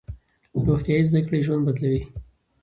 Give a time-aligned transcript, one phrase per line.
[0.67, 2.03] روغتیايي زده کړې ژوند بدلوي.